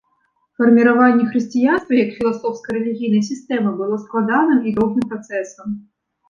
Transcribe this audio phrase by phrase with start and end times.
[0.59, 5.79] Фарміраванне хрысціянства як філасофска-рэлігійнай сістэмы было складаным і доўгім працэсам.